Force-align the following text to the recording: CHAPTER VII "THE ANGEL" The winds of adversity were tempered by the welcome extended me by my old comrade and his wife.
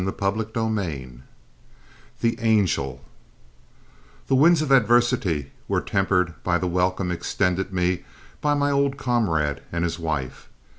CHAPTER 0.03 0.45
VII 0.59 1.19
"THE 2.21 2.39
ANGEL" 2.39 3.01
The 4.25 4.33
winds 4.35 4.63
of 4.63 4.71
adversity 4.71 5.51
were 5.67 5.79
tempered 5.79 6.33
by 6.43 6.57
the 6.57 6.65
welcome 6.65 7.11
extended 7.11 7.71
me 7.71 8.03
by 8.41 8.55
my 8.55 8.71
old 8.71 8.97
comrade 8.97 9.61
and 9.71 9.83
his 9.83 9.99
wife. 9.99 10.49